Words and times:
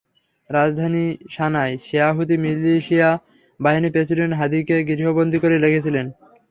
রাজধানী 0.49 1.05
সানায় 1.31 1.73
শিয়া 1.85 2.07
হুতি 2.15 2.35
মিলিশিয়া 2.43 3.09
বাহিনী 3.59 3.87
প্রেসিডেন্ট 3.93 4.33
হাদিকে 4.39 4.75
গৃহবন্দী 4.89 5.37
করে 5.43 5.55
রেখেছিল। 5.57 5.95